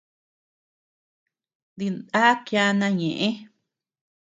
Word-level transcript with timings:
Dindá 1.77 2.25
kiana 2.45 2.87
ñeʼe. 2.99 3.27